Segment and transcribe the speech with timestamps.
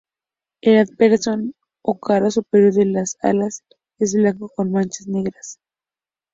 [0.61, 1.35] El anverso
[1.83, 3.61] o cara superior de las alas
[3.99, 5.59] es blanco con manchas negras.